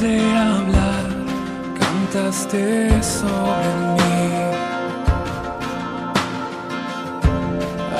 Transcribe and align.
De 0.00 0.18
hablar, 0.34 1.08
cantaste 1.78 3.02
sobre 3.02 3.70
mí. 3.92 4.22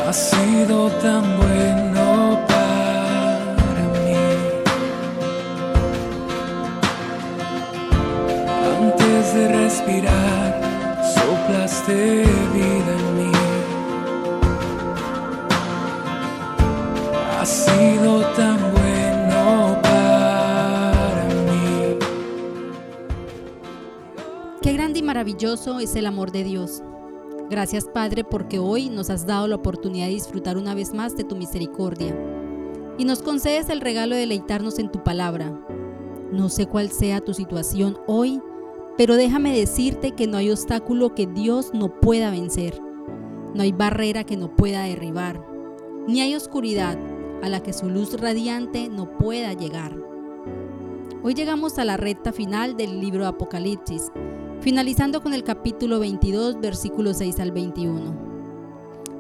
Ha 0.08 0.10
sido 0.10 0.88
tan 1.02 1.22
bueno 1.36 2.40
para 2.48 3.84
mí. 3.96 4.16
Antes 8.78 9.35
de 9.35 9.48
respirar, 9.62 10.48
soplaste 11.14 12.24
vida 12.54 12.92
en 12.98 13.06
mí. 13.19 13.32
Ha 17.38 17.45
sido 17.45 17.99
y 25.00 25.02
maravilloso 25.02 25.80
es 25.80 25.96
el 25.96 26.04
amor 26.04 26.30
de 26.30 26.45
Dios. 26.45 26.82
Gracias 27.48 27.86
Padre 27.86 28.22
porque 28.22 28.59
hoy 28.59 28.90
nos 28.90 29.09
has 29.09 29.26
dado 29.26 29.48
la 29.48 29.56
oportunidad 29.56 30.06
de 30.06 30.12
disfrutar 30.12 30.59
una 30.59 30.74
vez 30.74 30.92
más 30.92 31.16
de 31.16 31.24
tu 31.24 31.36
misericordia 31.36 32.14
y 32.98 33.06
nos 33.06 33.23
concedes 33.23 33.70
el 33.70 33.80
regalo 33.80 34.14
de 34.14 34.20
deleitarnos 34.20 34.78
en 34.78 34.92
tu 34.92 35.02
palabra. 35.02 35.59
No 36.30 36.50
sé 36.50 36.66
cuál 36.66 36.90
sea 36.90 37.23
tu 37.23 37.32
situación 37.32 37.98
hoy, 38.06 38.42
pero 38.98 39.16
déjame 39.16 39.56
decirte 39.56 40.12
que 40.12 40.26
no 40.26 40.36
hay 40.36 40.50
obstáculo 40.50 41.14
que 41.14 41.26
Dios 41.26 41.70
no 41.73 41.98
pueda 41.98 42.30
vencer. 42.30 42.78
No 43.54 43.62
hay 43.62 43.73
barrera 43.73 44.24
que 44.24 44.37
no 44.37 44.54
pueda 44.54 44.82
derribar, 44.82 45.42
ni 46.06 46.20
hay 46.20 46.34
oscuridad 46.34 46.98
a 47.42 47.48
la 47.48 47.62
que 47.62 47.73
su 47.73 47.88
luz 47.88 48.20
radiante 48.20 48.90
no 48.90 49.16
pueda 49.16 49.54
llegar. 49.54 49.96
Hoy 51.23 51.32
llegamos 51.32 51.78
a 51.78 51.87
la 51.87 51.96
recta 51.96 52.32
final 52.32 52.76
del 52.76 53.01
libro 53.01 53.26
Apocalipsis 53.26 54.12
finalizando 54.60 55.22
con 55.22 55.32
el 55.32 55.42
capítulo 55.42 56.00
22, 56.00 56.60
versículos 56.60 57.16
6 57.18 57.40
al 57.40 57.50
21. 57.50 58.30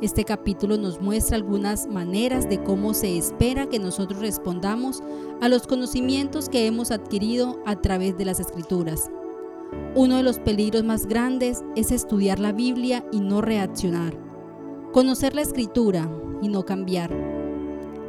Este 0.02 0.24
capítulo 0.24 0.76
nos 0.76 1.00
muestra 1.00 1.36
algunas 1.36 1.86
maneras 1.86 2.48
de 2.48 2.62
cómo 2.62 2.92
se 2.92 3.16
espera 3.16 3.66
que 3.66 3.78
nosotros 3.78 4.20
respondamos 4.20 5.02
a 5.40 5.48
los 5.48 5.66
conocimientos 5.66 6.48
que 6.50 6.66
hemos 6.66 6.90
adquirido 6.90 7.58
a 7.64 7.76
través 7.76 8.18
de 8.18 8.26
las 8.26 8.38
escrituras. 8.38 9.10
Uno 9.94 10.16
de 10.16 10.22
los 10.22 10.38
peligros 10.38 10.84
más 10.84 11.06
grandes 11.06 11.64
es 11.74 11.90
estudiar 11.90 12.38
la 12.38 12.52
Biblia 12.52 13.04
y 13.10 13.20
no 13.20 13.40
reaccionar, 13.40 14.14
conocer 14.92 15.34
la 15.34 15.42
escritura 15.42 16.10
y 16.42 16.48
no 16.48 16.64
cambiar. 16.66 17.10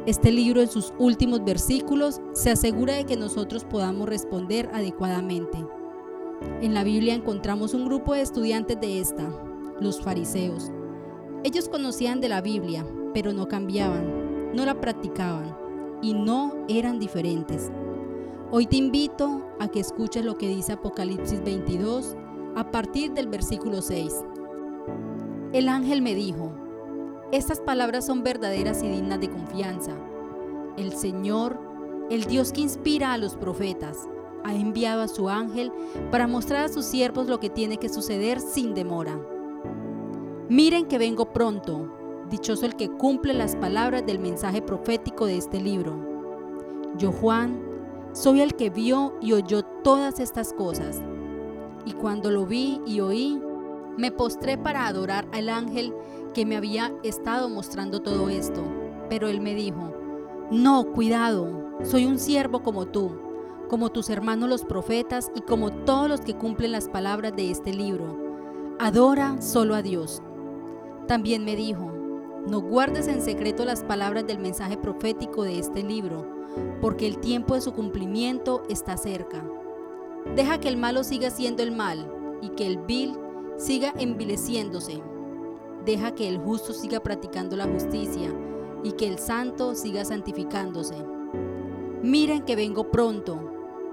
Este 0.04 0.32
libro 0.32 0.60
en 0.60 0.68
sus 0.68 0.92
últimos 0.98 1.44
versículos 1.44 2.20
se 2.34 2.50
asegura 2.50 2.94
de 2.94 3.06
que 3.06 3.16
nosotros 3.16 3.64
podamos 3.64 4.08
responder 4.08 4.68
adecuadamente. 4.74 5.58
En 6.60 6.74
la 6.74 6.84
Biblia 6.84 7.14
encontramos 7.14 7.74
un 7.74 7.84
grupo 7.84 8.14
de 8.14 8.22
estudiantes 8.22 8.80
de 8.80 9.00
esta, 9.00 9.28
los 9.80 10.00
fariseos. 10.00 10.70
Ellos 11.44 11.68
conocían 11.68 12.20
de 12.20 12.28
la 12.28 12.40
Biblia, 12.40 12.86
pero 13.14 13.32
no 13.32 13.48
cambiaban, 13.48 14.54
no 14.54 14.64
la 14.64 14.80
practicaban 14.80 15.56
y 16.02 16.14
no 16.14 16.54
eran 16.68 16.98
diferentes. 16.98 17.70
Hoy 18.50 18.66
te 18.66 18.76
invito 18.76 19.42
a 19.60 19.68
que 19.68 19.80
escuches 19.80 20.24
lo 20.24 20.36
que 20.36 20.48
dice 20.48 20.72
Apocalipsis 20.72 21.42
22 21.42 22.16
a 22.54 22.70
partir 22.70 23.12
del 23.12 23.28
versículo 23.28 23.80
6. 23.80 24.12
El 25.52 25.68
ángel 25.68 26.02
me 26.02 26.14
dijo, 26.14 26.52
estas 27.32 27.60
palabras 27.60 28.04
son 28.04 28.22
verdaderas 28.22 28.82
y 28.82 28.88
dignas 28.88 29.20
de 29.20 29.30
confianza. 29.30 29.96
El 30.76 30.92
Señor, 30.92 31.58
el 32.10 32.24
Dios 32.24 32.52
que 32.52 32.60
inspira 32.60 33.14
a 33.14 33.18
los 33.18 33.36
profetas, 33.36 34.06
ha 34.44 34.54
enviado 34.54 35.02
a 35.02 35.08
su 35.08 35.28
ángel 35.28 35.72
para 36.10 36.26
mostrar 36.26 36.64
a 36.64 36.68
sus 36.68 36.84
siervos 36.84 37.28
lo 37.28 37.40
que 37.40 37.50
tiene 37.50 37.78
que 37.78 37.88
suceder 37.88 38.40
sin 38.40 38.74
demora. 38.74 39.18
Miren 40.48 40.86
que 40.86 40.98
vengo 40.98 41.32
pronto, 41.32 41.88
dichoso 42.28 42.66
el 42.66 42.76
que 42.76 42.88
cumple 42.88 43.32
las 43.34 43.56
palabras 43.56 44.04
del 44.04 44.18
mensaje 44.18 44.60
profético 44.60 45.26
de 45.26 45.38
este 45.38 45.60
libro. 45.60 45.94
Yo, 46.98 47.12
Juan, 47.12 47.60
soy 48.12 48.40
el 48.40 48.54
que 48.54 48.70
vio 48.70 49.14
y 49.20 49.32
oyó 49.32 49.62
todas 49.62 50.20
estas 50.20 50.52
cosas. 50.52 51.00
Y 51.86 51.92
cuando 51.92 52.30
lo 52.30 52.46
vi 52.46 52.80
y 52.86 53.00
oí, 53.00 53.40
me 53.96 54.10
postré 54.10 54.58
para 54.58 54.86
adorar 54.86 55.26
al 55.32 55.48
ángel 55.48 55.94
que 56.34 56.44
me 56.44 56.56
había 56.56 56.92
estado 57.02 57.48
mostrando 57.48 58.00
todo 58.00 58.28
esto. 58.28 58.62
Pero 59.08 59.28
él 59.28 59.40
me 59.40 59.54
dijo, 59.54 59.94
no, 60.50 60.92
cuidado, 60.92 61.76
soy 61.82 62.04
un 62.06 62.18
siervo 62.18 62.62
como 62.62 62.86
tú 62.86 63.21
como 63.72 63.88
tus 63.88 64.10
hermanos 64.10 64.50
los 64.50 64.66
profetas 64.66 65.32
y 65.34 65.40
como 65.40 65.72
todos 65.72 66.06
los 66.06 66.20
que 66.20 66.36
cumplen 66.36 66.72
las 66.72 66.90
palabras 66.90 67.34
de 67.34 67.50
este 67.50 67.72
libro. 67.72 68.18
Adora 68.78 69.40
solo 69.40 69.74
a 69.74 69.80
Dios. 69.80 70.20
También 71.08 71.46
me 71.46 71.56
dijo, 71.56 71.90
no 72.46 72.60
guardes 72.60 73.08
en 73.08 73.22
secreto 73.22 73.64
las 73.64 73.82
palabras 73.82 74.26
del 74.26 74.40
mensaje 74.40 74.76
profético 74.76 75.42
de 75.42 75.58
este 75.58 75.82
libro, 75.82 76.26
porque 76.82 77.06
el 77.06 77.16
tiempo 77.16 77.54
de 77.54 77.62
su 77.62 77.72
cumplimiento 77.72 78.62
está 78.68 78.98
cerca. 78.98 79.42
Deja 80.36 80.60
que 80.60 80.68
el 80.68 80.76
malo 80.76 81.02
siga 81.02 81.30
siendo 81.30 81.62
el 81.62 81.72
mal 81.72 82.38
y 82.42 82.50
que 82.50 82.66
el 82.66 82.76
vil 82.76 83.16
siga 83.56 83.94
envileciéndose. 83.96 85.02
Deja 85.86 86.14
que 86.14 86.28
el 86.28 86.36
justo 86.36 86.74
siga 86.74 87.00
practicando 87.00 87.56
la 87.56 87.64
justicia 87.64 88.34
y 88.84 88.92
que 88.92 89.08
el 89.08 89.18
santo 89.18 89.74
siga 89.74 90.04
santificándose. 90.04 90.96
Miren 92.02 92.42
que 92.42 92.54
vengo 92.54 92.90
pronto 92.90 93.51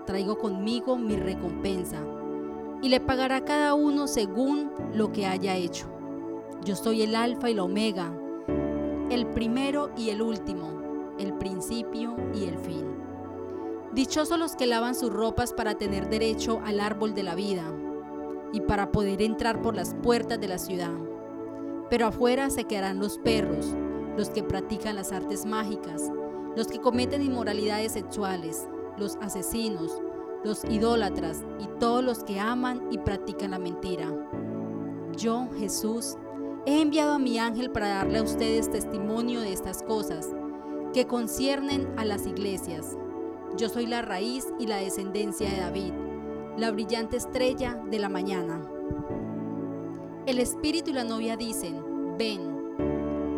traigo 0.09 0.39
conmigo 0.39 0.97
mi 0.97 1.15
recompensa, 1.15 1.99
y 2.81 2.89
le 2.89 2.99
pagará 2.99 3.45
cada 3.45 3.75
uno 3.75 4.07
según 4.07 4.71
lo 4.91 5.11
que 5.11 5.27
haya 5.27 5.55
hecho. 5.55 5.85
Yo 6.65 6.75
soy 6.75 7.03
el 7.03 7.15
alfa 7.15 7.51
y 7.51 7.53
la 7.53 7.61
omega, 7.61 8.11
el 9.11 9.27
primero 9.27 9.91
y 9.95 10.09
el 10.09 10.23
último, 10.23 11.13
el 11.19 11.33
principio 11.33 12.15
y 12.33 12.45
el 12.45 12.57
fin. 12.57 12.87
Dichosos 13.93 14.39
los 14.39 14.55
que 14.55 14.65
lavan 14.65 14.95
sus 14.95 15.13
ropas 15.13 15.53
para 15.53 15.75
tener 15.75 16.09
derecho 16.09 16.59
al 16.65 16.79
árbol 16.79 17.13
de 17.13 17.21
la 17.21 17.35
vida 17.35 17.71
y 18.51 18.61
para 18.61 18.91
poder 18.91 19.21
entrar 19.21 19.61
por 19.61 19.75
las 19.75 19.93
puertas 19.93 20.41
de 20.41 20.47
la 20.47 20.57
ciudad. 20.57 20.97
Pero 21.91 22.07
afuera 22.07 22.49
se 22.49 22.63
quedarán 22.63 22.97
los 22.97 23.19
perros, 23.19 23.75
los 24.17 24.31
que 24.31 24.41
practican 24.41 24.95
las 24.95 25.11
artes 25.11 25.45
mágicas, 25.45 26.11
los 26.55 26.65
que 26.65 26.79
cometen 26.79 27.21
inmoralidades 27.21 27.91
sexuales, 27.91 28.67
los 28.99 29.15
asesinos, 29.17 30.01
los 30.43 30.63
idólatras 30.65 31.43
y 31.59 31.67
todos 31.79 32.03
los 32.03 32.23
que 32.23 32.39
aman 32.39 32.87
y 32.91 32.97
practican 32.97 33.51
la 33.51 33.59
mentira. 33.59 34.07
Yo, 35.17 35.47
Jesús, 35.57 36.17
he 36.65 36.81
enviado 36.81 37.13
a 37.13 37.19
mi 37.19 37.39
ángel 37.39 37.71
para 37.71 37.89
darle 37.89 38.19
a 38.19 38.23
ustedes 38.23 38.69
testimonio 38.69 39.41
de 39.41 39.53
estas 39.53 39.83
cosas 39.83 40.29
que 40.93 41.07
conciernen 41.07 41.87
a 41.97 42.05
las 42.05 42.25
iglesias. 42.25 42.97
Yo 43.57 43.69
soy 43.69 43.87
la 43.87 44.01
raíz 44.01 44.47
y 44.59 44.67
la 44.67 44.77
descendencia 44.77 45.49
de 45.49 45.57
David, 45.57 45.93
la 46.57 46.71
brillante 46.71 47.17
estrella 47.17 47.81
de 47.89 47.99
la 47.99 48.09
mañana. 48.09 48.61
El 50.25 50.39
espíritu 50.39 50.91
y 50.91 50.93
la 50.93 51.03
novia 51.03 51.37
dicen, 51.37 51.83
ven. 52.17 52.59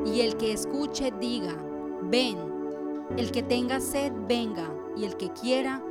Y 0.06 0.22
el 0.22 0.36
que 0.36 0.52
escuche 0.52 1.14
diga, 1.20 1.56
ven. 2.04 2.51
El 3.18 3.32
que 3.32 3.44
tenga 3.44 3.80
sed, 3.80 4.14
venga 4.28 4.74
y 4.96 5.06
el 5.06 5.18
que 5.18 5.32
quiera, 5.32 5.84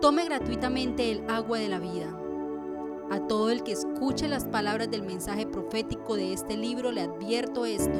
tome 0.00 0.24
gratuitamente 0.24 1.10
el 1.10 1.28
agua 1.28 1.58
de 1.58 1.68
la 1.68 1.78
vida. 1.78 2.18
A 3.10 3.20
todo 3.28 3.50
el 3.50 3.62
que 3.62 3.72
escuche 3.72 4.26
las 4.26 4.46
palabras 4.46 4.90
del 4.90 5.02
mensaje 5.02 5.46
profético 5.46 6.16
de 6.16 6.32
este 6.32 6.56
libro 6.56 6.90
le 6.90 7.02
advierto 7.02 7.66
esto. 7.66 7.98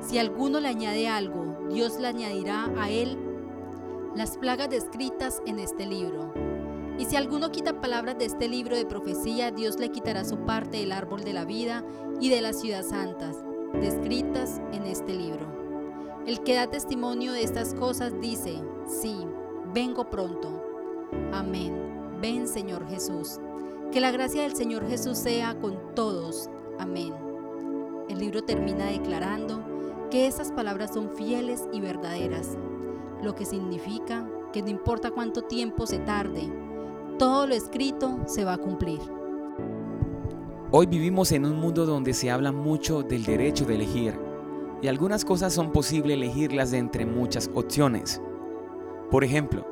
Si 0.00 0.18
alguno 0.18 0.60
le 0.60 0.68
añade 0.68 1.08
algo, 1.08 1.66
Dios 1.68 1.98
le 1.98 2.06
añadirá 2.06 2.70
a 2.78 2.90
él 2.90 3.18
las 4.14 4.38
plagas 4.38 4.70
descritas 4.70 5.42
en 5.46 5.58
este 5.58 5.84
libro. 5.84 6.32
Y 6.96 7.06
si 7.06 7.16
alguno 7.16 7.50
quita 7.50 7.80
palabras 7.80 8.18
de 8.18 8.26
este 8.26 8.48
libro 8.48 8.76
de 8.76 8.86
profecía, 8.86 9.50
Dios 9.50 9.78
le 9.78 9.90
quitará 9.90 10.24
su 10.24 10.38
parte 10.38 10.78
del 10.78 10.92
árbol 10.92 11.24
de 11.24 11.32
la 11.32 11.44
vida 11.44 11.84
y 12.20 12.28
de 12.28 12.40
las 12.40 12.60
ciudades 12.60 12.90
santas, 12.90 13.42
descritas 13.80 14.60
en 14.72 14.84
este 14.84 15.14
libro. 15.14 15.59
El 16.26 16.40
que 16.40 16.54
da 16.54 16.66
testimonio 16.66 17.32
de 17.32 17.42
estas 17.42 17.74
cosas 17.74 18.12
dice, 18.20 18.62
sí, 18.86 19.16
vengo 19.72 20.10
pronto. 20.10 20.62
Amén. 21.32 21.74
Ven 22.20 22.46
Señor 22.46 22.86
Jesús. 22.88 23.40
Que 23.90 24.00
la 24.00 24.10
gracia 24.10 24.42
del 24.42 24.54
Señor 24.54 24.86
Jesús 24.86 25.16
sea 25.16 25.58
con 25.58 25.94
todos. 25.94 26.50
Amén. 26.78 27.14
El 28.08 28.18
libro 28.18 28.42
termina 28.42 28.86
declarando 28.86 29.64
que 30.10 30.26
esas 30.26 30.52
palabras 30.52 30.92
son 30.92 31.10
fieles 31.10 31.66
y 31.72 31.80
verdaderas, 31.80 32.58
lo 33.22 33.34
que 33.34 33.46
significa 33.46 34.28
que 34.52 34.62
no 34.62 34.68
importa 34.68 35.10
cuánto 35.12 35.42
tiempo 35.42 35.86
se 35.86 36.00
tarde, 36.00 36.52
todo 37.18 37.46
lo 37.46 37.54
escrito 37.54 38.18
se 38.26 38.44
va 38.44 38.54
a 38.54 38.58
cumplir. 38.58 39.00
Hoy 40.70 40.86
vivimos 40.86 41.32
en 41.32 41.46
un 41.46 41.56
mundo 41.56 41.86
donde 41.86 42.12
se 42.12 42.30
habla 42.30 42.52
mucho 42.52 43.02
del 43.02 43.24
derecho 43.24 43.64
de 43.64 43.74
elegir 43.76 44.29
y 44.82 44.88
algunas 44.88 45.24
cosas 45.24 45.52
son 45.52 45.72
posible 45.72 46.14
elegirlas 46.14 46.70
de 46.70 46.78
entre 46.78 47.06
muchas 47.06 47.50
opciones. 47.54 48.20
Por 49.10 49.24
ejemplo, 49.24 49.66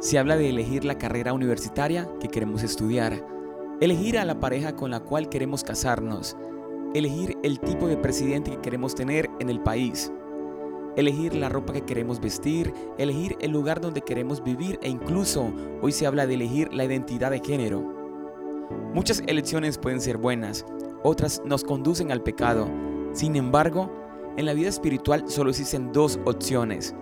se 0.00 0.18
habla 0.18 0.36
de 0.36 0.48
elegir 0.48 0.84
la 0.84 0.98
carrera 0.98 1.32
universitaria 1.32 2.08
que 2.20 2.28
queremos 2.28 2.62
estudiar, 2.62 3.24
elegir 3.80 4.18
a 4.18 4.24
la 4.24 4.38
pareja 4.38 4.76
con 4.76 4.90
la 4.90 5.00
cual 5.00 5.28
queremos 5.28 5.64
casarnos, 5.64 6.36
elegir 6.94 7.36
el 7.42 7.58
tipo 7.60 7.88
de 7.88 7.96
presidente 7.96 8.50
que 8.50 8.60
queremos 8.60 8.94
tener 8.94 9.28
en 9.40 9.50
el 9.50 9.60
país, 9.60 10.12
elegir 10.96 11.34
la 11.34 11.48
ropa 11.48 11.72
que 11.72 11.84
queremos 11.84 12.20
vestir, 12.20 12.72
elegir 12.98 13.36
el 13.40 13.50
lugar 13.50 13.80
donde 13.80 14.02
queremos 14.02 14.42
vivir 14.42 14.78
e 14.82 14.88
incluso 14.88 15.52
hoy 15.80 15.92
se 15.92 16.06
habla 16.06 16.26
de 16.26 16.34
elegir 16.34 16.72
la 16.72 16.84
identidad 16.84 17.30
de 17.30 17.40
género. 17.40 17.82
Muchas 18.92 19.22
elecciones 19.26 19.78
pueden 19.78 20.00
ser 20.00 20.16
buenas, 20.16 20.64
otras 21.02 21.42
nos 21.44 21.64
conducen 21.64 22.10
al 22.10 22.22
pecado. 22.22 22.68
Sin 23.12 23.36
embargo, 23.36 23.90
en 24.38 24.46
la 24.46 24.54
vida 24.54 24.68
espiritual 24.68 25.24
solo 25.26 25.50
existen 25.50 25.92
dos 25.92 26.20
opciones. 26.24 26.94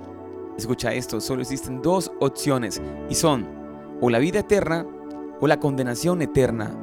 Escucha 0.56 0.94
esto, 0.94 1.20
solo 1.20 1.42
existen 1.42 1.82
dos 1.82 2.10
opciones 2.18 2.80
y 3.10 3.14
son 3.14 3.46
o 4.00 4.08
la 4.08 4.18
vida 4.18 4.40
eterna 4.40 4.86
o 5.38 5.46
la 5.46 5.60
condenación 5.60 6.22
eterna. 6.22 6.74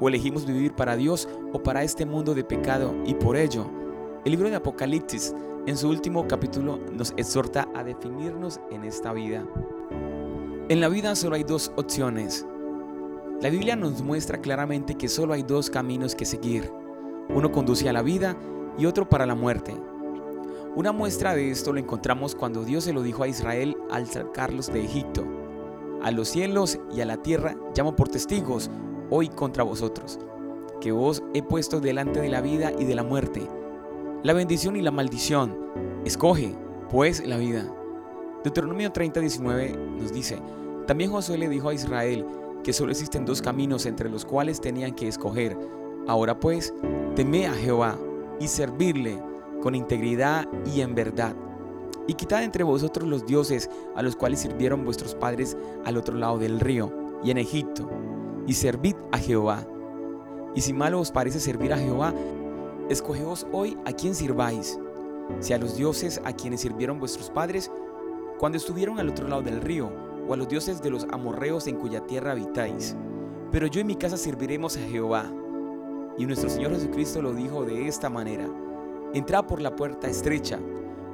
O 0.00 0.08
elegimos 0.08 0.46
vivir 0.46 0.74
para 0.74 0.94
Dios 0.94 1.28
o 1.52 1.60
para 1.60 1.82
este 1.82 2.06
mundo 2.06 2.34
de 2.34 2.44
pecado 2.44 2.94
y 3.04 3.14
por 3.14 3.36
ello, 3.36 3.66
el 4.24 4.30
libro 4.30 4.48
de 4.48 4.54
Apocalipsis 4.54 5.34
en 5.66 5.76
su 5.76 5.88
último 5.88 6.28
capítulo 6.28 6.78
nos 6.92 7.12
exhorta 7.16 7.68
a 7.74 7.82
definirnos 7.82 8.60
en 8.70 8.84
esta 8.84 9.12
vida. 9.12 9.44
En 10.68 10.80
la 10.80 10.88
vida 10.88 11.16
solo 11.16 11.34
hay 11.34 11.42
dos 11.42 11.72
opciones. 11.74 12.46
La 13.40 13.50
Biblia 13.50 13.74
nos 13.74 14.02
muestra 14.02 14.40
claramente 14.40 14.94
que 14.94 15.08
solo 15.08 15.32
hay 15.32 15.42
dos 15.42 15.68
caminos 15.68 16.14
que 16.14 16.26
seguir. 16.26 16.70
Uno 17.28 17.50
conduce 17.50 17.88
a 17.88 17.92
la 17.92 18.02
vida 18.02 18.36
y 18.78 18.86
otro 18.86 19.08
para 19.08 19.26
la 19.26 19.34
muerte. 19.34 19.74
Una 20.76 20.92
muestra 20.92 21.34
de 21.34 21.50
esto 21.50 21.72
lo 21.72 21.78
encontramos 21.78 22.34
cuando 22.34 22.64
Dios 22.64 22.84
se 22.84 22.92
lo 22.92 23.02
dijo 23.02 23.22
a 23.22 23.28
Israel 23.28 23.76
al 23.90 24.06
sacarlos 24.06 24.72
de 24.72 24.84
Egipto. 24.84 25.24
A 26.02 26.10
los 26.10 26.28
cielos 26.28 26.78
y 26.94 27.00
a 27.00 27.06
la 27.06 27.22
tierra 27.22 27.56
llamo 27.76 27.94
por 27.96 28.08
testigos 28.08 28.70
hoy 29.10 29.28
contra 29.28 29.62
vosotros, 29.62 30.18
que 30.80 30.92
os 30.92 31.22
he 31.32 31.42
puesto 31.42 31.80
delante 31.80 32.20
de 32.20 32.28
la 32.28 32.40
vida 32.40 32.72
y 32.78 32.84
de 32.84 32.94
la 32.94 33.04
muerte 33.04 33.48
la 34.24 34.32
bendición 34.32 34.74
y 34.74 34.80
la 34.80 34.90
maldición. 34.90 35.54
Escoge, 36.06 36.56
pues, 36.90 37.24
la 37.26 37.36
vida. 37.36 37.70
Deuteronomio 38.42 38.90
30, 38.90 39.20
19 39.20 39.76
nos 40.00 40.14
dice, 40.14 40.38
también 40.86 41.10
Josué 41.10 41.36
le 41.36 41.48
dijo 41.50 41.68
a 41.68 41.74
Israel 41.74 42.24
que 42.62 42.72
solo 42.72 42.90
existen 42.90 43.26
dos 43.26 43.42
caminos 43.42 43.84
entre 43.84 44.08
los 44.08 44.24
cuales 44.24 44.62
tenían 44.62 44.94
que 44.94 45.08
escoger. 45.08 45.58
Ahora 46.06 46.40
pues, 46.40 46.72
teme 47.14 47.46
a 47.46 47.52
Jehová 47.52 47.98
y 48.40 48.48
servirle 48.48 49.22
con 49.62 49.74
integridad 49.74 50.46
y 50.74 50.80
en 50.80 50.94
verdad. 50.94 51.34
Y 52.06 52.14
quitad 52.14 52.42
entre 52.42 52.64
vosotros 52.64 53.08
los 53.08 53.24
dioses 53.24 53.70
a 53.94 54.02
los 54.02 54.16
cuales 54.16 54.40
sirvieron 54.40 54.84
vuestros 54.84 55.14
padres 55.14 55.56
al 55.84 55.96
otro 55.96 56.16
lado 56.16 56.38
del 56.38 56.60
río 56.60 56.92
y 57.22 57.30
en 57.30 57.38
Egipto, 57.38 57.88
y 58.46 58.52
servid 58.54 58.94
a 59.10 59.18
Jehová. 59.18 59.66
Y 60.54 60.60
si 60.60 60.72
malo 60.72 61.00
os 61.00 61.10
parece 61.10 61.40
servir 61.40 61.72
a 61.72 61.78
Jehová, 61.78 62.12
Escogeos 62.90 63.46
hoy 63.50 63.78
a 63.86 63.92
quién 63.92 64.14
sirváis, 64.14 64.78
si 65.40 65.54
a 65.54 65.58
los 65.58 65.76
dioses 65.76 66.20
a 66.24 66.34
quienes 66.34 66.60
sirvieron 66.60 66.98
vuestros 67.00 67.30
padres 67.30 67.70
cuando 68.38 68.58
estuvieron 68.58 69.00
al 69.00 69.08
otro 69.08 69.26
lado 69.26 69.40
del 69.40 69.62
río, 69.62 69.90
o 70.28 70.34
a 70.34 70.36
los 70.36 70.48
dioses 70.48 70.82
de 70.82 70.90
los 70.90 71.04
amorreos 71.04 71.66
en 71.66 71.76
cuya 71.76 72.06
tierra 72.06 72.32
habitáis. 72.32 72.94
Pero 73.50 73.66
yo 73.66 73.80
y 73.80 73.84
mi 73.84 73.96
casa 73.96 74.16
serviremos 74.16 74.76
a 74.76 74.80
Jehová. 74.80 75.32
Y 76.16 76.26
nuestro 76.26 76.48
Señor 76.48 76.72
Jesucristo 76.72 77.20
lo 77.20 77.32
dijo 77.32 77.64
de 77.64 77.88
esta 77.88 78.08
manera, 78.08 78.48
entrad 79.12 79.46
por 79.46 79.60
la 79.60 79.74
puerta 79.74 80.08
estrecha, 80.08 80.60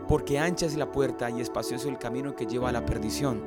porque 0.06 0.38
ancha 0.38 0.66
es 0.66 0.76
la 0.76 0.92
puerta 0.92 1.30
y 1.30 1.40
espacioso 1.40 1.88
el 1.88 1.98
camino 1.98 2.36
que 2.36 2.46
lleva 2.46 2.68
a 2.68 2.72
la 2.72 2.84
perdición. 2.84 3.40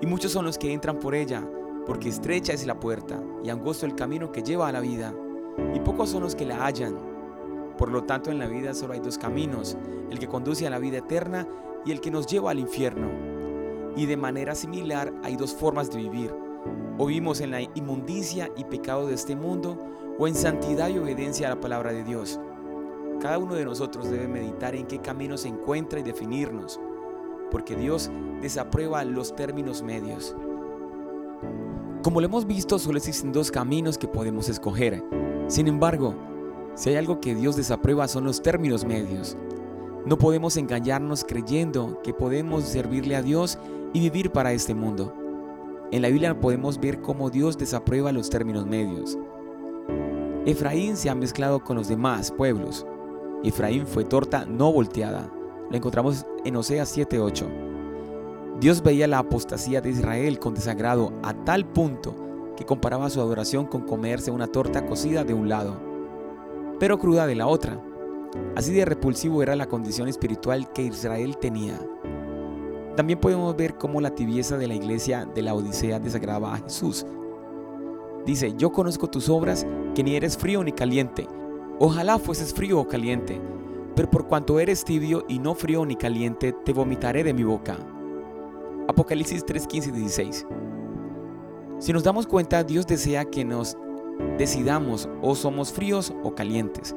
Y 0.00 0.06
muchos 0.06 0.32
son 0.32 0.44
los 0.44 0.58
que 0.58 0.72
entran 0.72 0.98
por 0.98 1.14
ella, 1.14 1.48
porque 1.86 2.08
estrecha 2.08 2.52
es 2.52 2.66
la 2.66 2.80
puerta 2.80 3.22
y 3.44 3.50
angosto 3.50 3.86
el 3.86 3.94
camino 3.94 4.32
que 4.32 4.42
lleva 4.42 4.68
a 4.68 4.72
la 4.72 4.80
vida, 4.80 5.14
y 5.74 5.80
pocos 5.80 6.10
son 6.10 6.22
los 6.22 6.34
que 6.34 6.46
la 6.46 6.66
hallan. 6.66 6.96
Por 7.76 7.90
lo 7.90 8.02
tanto, 8.02 8.32
en 8.32 8.40
la 8.40 8.48
vida 8.48 8.74
solo 8.74 8.94
hay 8.94 9.00
dos 9.00 9.16
caminos, 9.16 9.76
el 10.10 10.18
que 10.18 10.26
conduce 10.26 10.66
a 10.66 10.70
la 10.70 10.80
vida 10.80 10.98
eterna 10.98 11.46
y 11.84 11.92
el 11.92 12.00
que 12.00 12.10
nos 12.10 12.26
lleva 12.26 12.50
al 12.50 12.58
infierno. 12.58 13.08
Y 13.96 14.06
de 14.06 14.16
manera 14.16 14.54
similar 14.56 15.12
hay 15.22 15.36
dos 15.36 15.54
formas 15.54 15.90
de 15.90 15.98
vivir. 15.98 16.34
O 16.98 17.06
vivimos 17.06 17.40
en 17.40 17.52
la 17.52 17.60
inmundicia 17.62 18.50
y 18.56 18.64
pecado 18.64 19.06
de 19.06 19.14
este 19.14 19.36
mundo, 19.36 19.78
o 20.18 20.26
en 20.26 20.34
santidad 20.34 20.88
y 20.88 20.98
obediencia 20.98 21.46
a 21.46 21.54
la 21.54 21.60
palabra 21.60 21.92
de 21.92 22.04
Dios. 22.04 22.40
Cada 23.20 23.38
uno 23.38 23.54
de 23.54 23.64
nosotros 23.64 24.10
debe 24.10 24.28
meditar 24.28 24.74
en 24.74 24.86
qué 24.86 24.98
camino 24.98 25.36
se 25.36 25.48
encuentra 25.48 26.00
y 26.00 26.02
definirnos, 26.02 26.80
porque 27.50 27.76
Dios 27.76 28.10
desaprueba 28.40 29.04
los 29.04 29.34
términos 29.34 29.82
medios. 29.82 30.36
Como 32.02 32.20
lo 32.20 32.26
hemos 32.26 32.46
visto, 32.46 32.78
solo 32.78 32.98
existen 32.98 33.32
dos 33.32 33.50
caminos 33.50 33.98
que 33.98 34.08
podemos 34.08 34.48
escoger. 34.48 35.04
Sin 35.48 35.66
embargo, 35.66 36.14
si 36.74 36.90
hay 36.90 36.96
algo 36.96 37.20
que 37.20 37.34
Dios 37.34 37.56
desaprueba 37.56 38.06
son 38.06 38.24
los 38.24 38.40
términos 38.40 38.84
medios. 38.84 39.36
No 40.06 40.16
podemos 40.16 40.56
engañarnos 40.56 41.24
creyendo 41.24 42.00
que 42.02 42.14
podemos 42.14 42.64
servirle 42.64 43.16
a 43.16 43.22
Dios 43.22 43.58
y 43.92 44.00
vivir 44.00 44.30
para 44.30 44.52
este 44.52 44.74
mundo. 44.74 45.12
En 45.90 46.02
la 46.02 46.08
Biblia 46.08 46.38
podemos 46.38 46.78
ver 46.78 47.00
cómo 47.00 47.30
Dios 47.30 47.58
desaprueba 47.58 48.12
los 48.12 48.30
términos 48.30 48.64
medios. 48.64 49.18
Efraín 50.48 50.96
se 50.96 51.10
ha 51.10 51.14
mezclado 51.14 51.62
con 51.62 51.76
los 51.76 51.88
demás 51.88 52.30
pueblos. 52.30 52.86
Efraín 53.44 53.86
fue 53.86 54.04
torta 54.04 54.44
no 54.44 54.72
volteada. 54.72 55.30
Lo 55.70 55.76
encontramos 55.76 56.26
en 56.44 56.56
Oseas 56.56 56.96
7:8. 56.96 57.46
Dios 58.60 58.82
veía 58.82 59.06
la 59.06 59.18
apostasía 59.18 59.80
de 59.80 59.90
Israel 59.90 60.38
con 60.38 60.54
desagrado 60.54 61.12
a 61.22 61.32
tal 61.44 61.64
punto 61.66 62.54
que 62.56 62.64
comparaba 62.64 63.10
su 63.10 63.20
adoración 63.20 63.66
con 63.66 63.82
comerse 63.82 64.30
una 64.30 64.48
torta 64.48 64.84
cocida 64.86 65.22
de 65.22 65.34
un 65.34 65.48
lado 65.48 65.88
pero 66.78 66.98
cruda 66.98 67.26
de 67.26 67.34
la 67.34 67.46
otra. 67.46 67.80
Así 68.56 68.72
de 68.72 68.84
repulsivo 68.84 69.42
era 69.42 69.56
la 69.56 69.68
condición 69.68 70.08
espiritual 70.08 70.72
que 70.72 70.82
Israel 70.82 71.36
tenía. 71.38 71.78
También 72.96 73.20
podemos 73.20 73.56
ver 73.56 73.74
cómo 73.74 74.00
la 74.00 74.14
tibieza 74.14 74.56
de 74.56 74.66
la 74.66 74.74
iglesia 74.74 75.24
de 75.24 75.42
la 75.42 75.54
Odisea 75.54 76.00
desagradaba 76.00 76.54
a 76.54 76.58
Jesús. 76.58 77.06
Dice, 78.28 78.52
yo 78.58 78.72
conozco 78.72 79.08
tus 79.08 79.30
obras, 79.30 79.66
que 79.94 80.04
ni 80.04 80.14
eres 80.14 80.36
frío 80.36 80.62
ni 80.62 80.72
caliente. 80.72 81.26
Ojalá 81.78 82.18
fueses 82.18 82.52
frío 82.52 82.78
o 82.78 82.86
caliente, 82.86 83.40
pero 83.96 84.10
por 84.10 84.26
cuanto 84.26 84.60
eres 84.60 84.84
tibio 84.84 85.24
y 85.28 85.38
no 85.38 85.54
frío 85.54 85.86
ni 85.86 85.96
caliente, 85.96 86.52
te 86.52 86.74
vomitaré 86.74 87.24
de 87.24 87.32
mi 87.32 87.42
boca. 87.42 87.78
Apocalipsis 88.86 89.46
3, 89.46 89.66
15 89.66 89.88
y 89.88 89.92
16. 89.92 90.46
Si 91.78 91.90
nos 91.90 92.04
damos 92.04 92.26
cuenta, 92.26 92.62
Dios 92.64 92.86
desea 92.86 93.24
que 93.24 93.46
nos 93.46 93.78
decidamos 94.36 95.08
o 95.22 95.34
somos 95.34 95.72
fríos 95.72 96.12
o 96.22 96.34
calientes, 96.34 96.94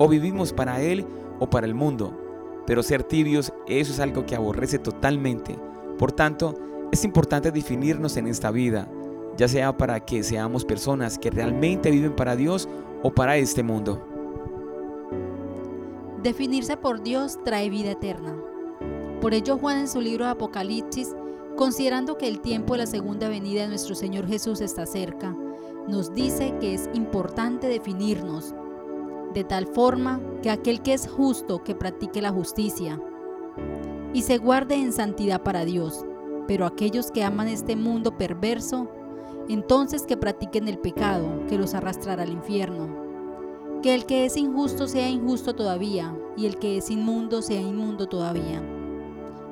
o 0.00 0.08
vivimos 0.08 0.52
para 0.52 0.82
Él 0.82 1.06
o 1.38 1.48
para 1.48 1.68
el 1.68 1.74
mundo. 1.76 2.18
Pero 2.66 2.82
ser 2.82 3.04
tibios, 3.04 3.52
eso 3.68 3.92
es 3.92 4.00
algo 4.00 4.26
que 4.26 4.34
aborrece 4.34 4.80
totalmente. 4.80 5.56
Por 6.00 6.10
tanto, 6.10 6.56
es 6.90 7.04
importante 7.04 7.52
definirnos 7.52 8.16
en 8.16 8.26
esta 8.26 8.50
vida, 8.50 8.88
ya 9.36 9.48
sea 9.48 9.76
para 9.76 10.00
que 10.00 10.22
seamos 10.22 10.64
personas 10.64 11.18
que 11.18 11.30
realmente 11.30 11.90
viven 11.90 12.14
para 12.14 12.36
Dios 12.36 12.68
o 13.02 13.10
para 13.10 13.36
este 13.36 13.62
mundo. 13.62 14.02
Definirse 16.22 16.76
por 16.76 17.02
Dios 17.02 17.38
trae 17.44 17.68
vida 17.68 17.90
eterna. 17.90 18.34
Por 19.20 19.34
ello 19.34 19.58
Juan 19.58 19.78
en 19.78 19.88
su 19.88 20.00
libro 20.00 20.24
de 20.24 20.30
Apocalipsis, 20.30 21.14
considerando 21.56 22.16
que 22.16 22.28
el 22.28 22.40
tiempo 22.40 22.74
de 22.74 22.78
la 22.78 22.86
segunda 22.86 23.28
venida 23.28 23.62
de 23.62 23.68
nuestro 23.68 23.94
Señor 23.94 24.26
Jesús 24.26 24.60
está 24.60 24.86
cerca, 24.86 25.36
nos 25.88 26.14
dice 26.14 26.54
que 26.60 26.74
es 26.74 26.88
importante 26.94 27.66
definirnos 27.66 28.54
de 29.34 29.44
tal 29.44 29.66
forma 29.66 30.20
que 30.42 30.50
aquel 30.50 30.80
que 30.80 30.94
es 30.94 31.08
justo 31.08 31.62
que 31.62 31.74
practique 31.74 32.22
la 32.22 32.30
justicia 32.30 33.00
y 34.12 34.22
se 34.22 34.38
guarde 34.38 34.76
en 34.76 34.92
santidad 34.92 35.42
para 35.42 35.64
Dios, 35.64 36.06
pero 36.46 36.66
aquellos 36.66 37.10
que 37.10 37.24
aman 37.24 37.48
este 37.48 37.76
mundo 37.76 38.16
perverso, 38.16 38.88
entonces 39.48 40.02
que 40.02 40.16
practiquen 40.16 40.68
el 40.68 40.78
pecado 40.78 41.46
que 41.48 41.58
los 41.58 41.74
arrastrará 41.74 42.22
al 42.22 42.32
infierno. 42.32 42.88
Que 43.82 43.94
el 43.94 44.06
que 44.06 44.24
es 44.24 44.36
injusto 44.36 44.88
sea 44.88 45.08
injusto 45.08 45.54
todavía, 45.54 46.16
y 46.36 46.46
el 46.46 46.56
que 46.58 46.78
es 46.78 46.90
inmundo 46.90 47.42
sea 47.42 47.60
inmundo 47.60 48.06
todavía. 48.06 48.62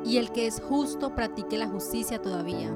Y 0.05 0.17
el 0.17 0.33
que 0.33 0.47
es 0.47 0.61
justo 0.61 1.15
practique 1.15 1.59
la 1.59 1.69
justicia 1.69 2.21
todavía, 2.21 2.75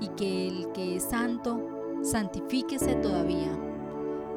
y 0.00 0.08
que 0.08 0.48
el 0.48 0.72
que 0.72 0.96
es 0.96 1.04
santo 1.04 1.60
santifíquese 2.02 2.94
todavía. 2.96 3.58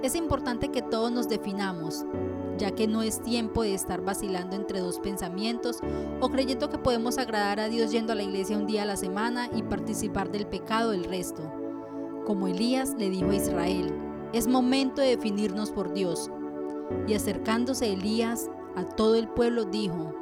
Es 0.02 0.16
importante 0.16 0.70
que 0.70 0.82
todos 0.82 1.12
nos 1.12 1.28
definamos, 1.28 2.06
ya 2.58 2.72
que 2.72 2.88
no 2.88 3.02
es 3.02 3.22
tiempo 3.22 3.64
de 3.64 3.74
estar 3.74 4.02
vacilando 4.02 4.56
entre 4.56 4.80
dos 4.80 5.00
pensamientos 5.00 5.80
o 6.22 6.30
creyendo 6.30 6.70
que 6.70 6.78
podemos 6.78 7.18
agradar 7.18 7.60
a 7.60 7.68
Dios 7.68 7.92
yendo 7.92 8.14
a 8.14 8.16
la 8.16 8.24
iglesia 8.24 8.58
un 8.58 8.68
día 8.68 8.84
a 8.84 8.86
la 8.86 8.98
semana 8.98 9.50
y 9.54 9.64
participar 9.64 10.32
del 10.32 10.48
pecado 10.48 10.92
del 10.92 11.06
resto. 11.06 11.65
Como 12.26 12.48
Elías 12.48 12.96
le 12.98 13.10
dijo 13.10 13.30
a 13.30 13.36
Israel, 13.36 13.94
es 14.34 14.48
momento 14.48 15.02
de 15.02 15.10
definirnos 15.10 15.72
por 15.72 15.94
Dios. 15.94 16.32
Y 17.08 17.14
acercándose 17.14 17.94
Elías 17.94 18.50
a 18.76 18.84
todo 18.84 19.16
el 19.16 19.28
pueblo 19.28 19.66
dijo, 19.66 20.14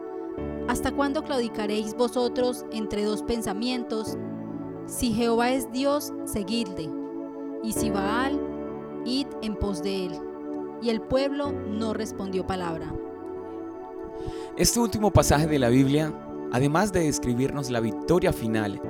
¿Hasta 0.67 0.91
cuándo 0.91 1.24
claudicaréis 1.24 1.95
vosotros 1.95 2.65
entre 2.72 3.03
dos 3.03 3.24
pensamientos? 3.24 4.17
Si 4.86 5.13
Jehová 5.13 5.51
es 5.51 5.72
Dios, 5.72 6.12
seguidle, 6.25 6.89
y 7.63 7.72
si 7.72 7.89
Baal, 7.89 8.39
id 9.05 9.27
en 9.41 9.55
pos 9.55 9.81
de 9.81 10.07
él. 10.07 10.19
Y 10.81 10.89
el 10.89 11.01
pueblo 11.01 11.51
no 11.51 11.93
respondió 11.93 12.45
palabra. 12.45 12.93
Este 14.57 14.79
último 14.79 15.12
pasaje 15.12 15.48
de 15.48 15.60
la 15.60 15.69
Biblia, 15.69 16.13
además 16.51 16.91
de 16.91 17.05
describirnos 17.05 17.69
la 17.69 17.79
victoria 17.79 18.33
final, 18.33 18.81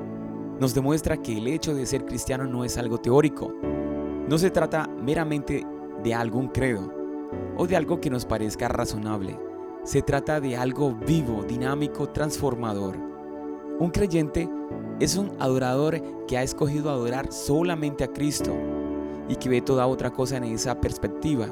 nos 0.59 0.73
demuestra 0.73 1.17
que 1.17 1.37
el 1.37 1.47
hecho 1.47 1.73
de 1.73 1.85
ser 1.85 2.05
cristiano 2.05 2.45
no 2.45 2.63
es 2.63 2.77
algo 2.77 2.97
teórico. 2.97 3.53
No 4.27 4.37
se 4.37 4.51
trata 4.51 4.87
meramente 4.87 5.65
de 6.03 6.13
algún 6.13 6.47
credo 6.47 6.91
o 7.57 7.67
de 7.67 7.75
algo 7.75 7.99
que 7.99 8.09
nos 8.09 8.25
parezca 8.25 8.67
razonable. 8.67 9.37
Se 9.83 10.01
trata 10.01 10.39
de 10.39 10.55
algo 10.55 10.95
vivo, 10.95 11.43
dinámico, 11.43 12.09
transformador. 12.09 12.95
Un 13.79 13.89
creyente 13.89 14.49
es 14.99 15.17
un 15.17 15.31
adorador 15.39 16.01
que 16.27 16.37
ha 16.37 16.43
escogido 16.43 16.89
adorar 16.89 17.31
solamente 17.31 18.03
a 18.03 18.07
Cristo 18.07 18.53
y 19.27 19.35
que 19.35 19.49
ve 19.49 19.61
toda 19.61 19.87
otra 19.87 20.11
cosa 20.11 20.37
en 20.37 20.45
esa 20.45 20.79
perspectiva. 20.79 21.47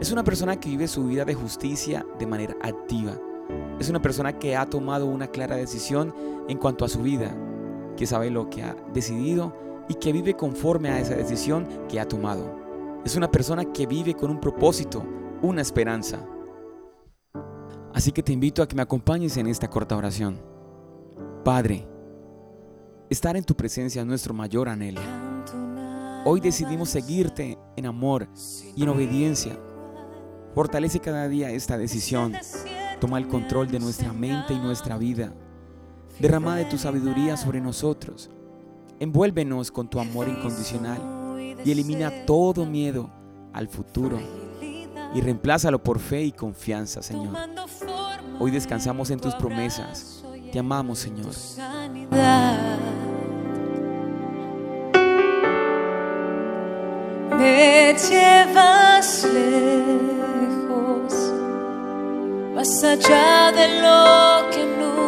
Es 0.00 0.10
una 0.10 0.24
persona 0.24 0.58
que 0.58 0.70
vive 0.70 0.88
su 0.88 1.04
vida 1.04 1.24
de 1.24 1.34
justicia 1.34 2.06
de 2.18 2.26
manera 2.26 2.56
activa. 2.62 3.12
Es 3.78 3.88
una 3.88 4.00
persona 4.00 4.38
que 4.38 4.56
ha 4.56 4.66
tomado 4.66 5.06
una 5.06 5.28
clara 5.28 5.56
decisión 5.56 6.14
en 6.48 6.58
cuanto 6.58 6.84
a 6.84 6.88
su 6.88 7.02
vida, 7.02 7.36
que 7.96 8.06
sabe 8.06 8.30
lo 8.30 8.50
que 8.50 8.62
ha 8.62 8.76
decidido 8.92 9.54
y 9.88 9.94
que 9.94 10.12
vive 10.12 10.34
conforme 10.34 10.90
a 10.90 11.00
esa 11.00 11.14
decisión 11.14 11.66
que 11.88 12.00
ha 12.00 12.08
tomado. 12.08 12.64
Es 13.04 13.16
una 13.16 13.30
persona 13.30 13.64
que 13.64 13.86
vive 13.86 14.14
con 14.14 14.30
un 14.30 14.40
propósito, 14.40 15.04
una 15.42 15.62
esperanza. 15.62 16.26
Así 17.92 18.10
que 18.12 18.22
te 18.22 18.32
invito 18.32 18.62
a 18.62 18.66
que 18.66 18.74
me 18.74 18.82
acompañes 18.82 19.36
en 19.36 19.46
esta 19.46 19.68
corta 19.68 19.96
oración. 19.96 20.40
Padre, 21.44 21.86
estar 23.10 23.36
en 23.36 23.44
tu 23.44 23.54
presencia 23.54 24.00
es 24.00 24.06
nuestro 24.06 24.34
mayor 24.34 24.68
anhelo. 24.68 25.00
Hoy 26.24 26.40
decidimos 26.40 26.88
seguirte 26.88 27.58
en 27.76 27.86
amor 27.86 28.26
y 28.74 28.82
en 28.82 28.88
obediencia. 28.88 29.58
Fortalece 30.54 30.98
cada 30.98 31.28
día 31.28 31.50
esta 31.50 31.76
decisión. 31.76 32.32
Toma 33.00 33.18
el 33.18 33.28
control 33.28 33.70
de 33.70 33.78
nuestra 33.78 34.12
mente 34.12 34.54
y 34.54 34.58
nuestra 34.58 34.96
vida. 34.96 35.34
Derrama 36.18 36.56
de 36.56 36.64
tu 36.66 36.78
sabiduría 36.78 37.36
sobre 37.36 37.60
nosotros. 37.60 38.30
Envuélvenos 39.00 39.70
con 39.70 39.88
tu 39.88 39.98
amor 39.98 40.28
incondicional 40.28 41.36
y 41.64 41.70
elimina 41.70 42.24
todo 42.26 42.64
miedo 42.64 43.10
al 43.52 43.68
futuro 43.68 44.18
y 45.14 45.20
reemplázalo 45.20 45.82
por 45.82 45.98
fe 45.98 46.22
y 46.22 46.32
confianza, 46.32 47.02
Señor. 47.02 47.34
Hoy 48.38 48.50
descansamos 48.50 49.10
en 49.10 49.20
tus 49.20 49.34
promesas. 49.34 50.24
Te 50.52 50.58
amamos, 50.58 51.00
Señor. 51.00 51.32
Me 57.38 57.96
llevas 58.10 59.24
lejos, 59.32 61.14
más 62.54 62.84
allá 62.84 63.52
de 63.52 63.82
lo 63.82 64.50
que 64.50 64.64
nunca 64.78 65.03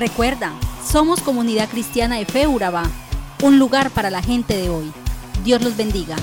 Recuerda, 0.00 0.54
somos 0.82 1.20
Comunidad 1.20 1.68
Cristiana 1.68 2.16
de 2.16 2.24
Fe 2.24 2.46
Urabá, 2.46 2.84
un 3.42 3.58
lugar 3.58 3.90
para 3.90 4.08
la 4.08 4.22
gente 4.22 4.56
de 4.56 4.70
hoy. 4.70 4.90
Dios 5.44 5.60
los 5.60 5.76
bendiga. 5.76 6.16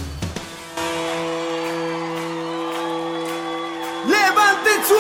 Su 4.88 4.94